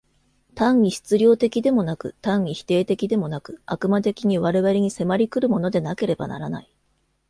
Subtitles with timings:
[0.55, 6.73] 単に質料的でもなく、単に否定的でもなく、悪魔的に我々に迫り来るものでなければならない。